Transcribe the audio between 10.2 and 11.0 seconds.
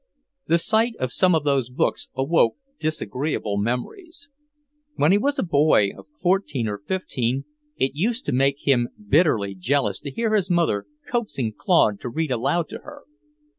his mother